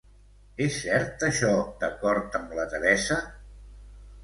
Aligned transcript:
És 0.63 0.77
cert 0.85 1.25
això 1.27 1.51
d'acord 1.85 2.41
amb 2.41 2.57
la 2.61 2.67
Teresa? 2.75 3.21